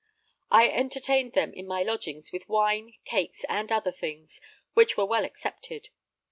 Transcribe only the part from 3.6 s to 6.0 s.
other things, which were well accepted.